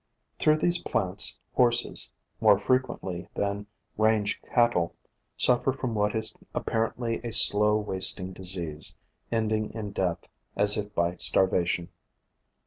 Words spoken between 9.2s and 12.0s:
ending in death, as if by starvation.